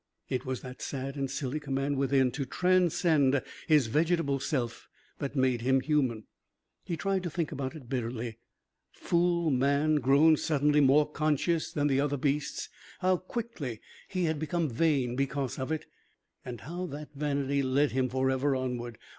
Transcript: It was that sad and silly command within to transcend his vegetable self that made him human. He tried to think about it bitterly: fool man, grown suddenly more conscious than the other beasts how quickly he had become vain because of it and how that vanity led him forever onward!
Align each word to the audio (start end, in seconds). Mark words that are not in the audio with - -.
It 0.29 0.47
was 0.47 0.61
that 0.61 0.81
sad 0.81 1.15
and 1.15 1.29
silly 1.29 1.59
command 1.59 1.95
within 1.95 2.31
to 2.31 2.43
transcend 2.43 3.39
his 3.67 3.85
vegetable 3.85 4.39
self 4.39 4.89
that 5.19 5.35
made 5.35 5.61
him 5.61 5.79
human. 5.79 6.23
He 6.83 6.97
tried 6.97 7.21
to 7.21 7.29
think 7.29 7.51
about 7.51 7.75
it 7.75 7.87
bitterly: 7.87 8.39
fool 8.91 9.51
man, 9.51 9.97
grown 9.97 10.37
suddenly 10.37 10.79
more 10.81 11.07
conscious 11.07 11.71
than 11.71 11.85
the 11.85 12.01
other 12.01 12.17
beasts 12.17 12.67
how 13.01 13.17
quickly 13.17 13.79
he 14.07 14.23
had 14.23 14.39
become 14.39 14.71
vain 14.71 15.15
because 15.15 15.59
of 15.59 15.71
it 15.71 15.85
and 16.43 16.61
how 16.61 16.87
that 16.87 17.09
vanity 17.13 17.61
led 17.61 17.91
him 17.91 18.09
forever 18.09 18.55
onward! 18.55 18.97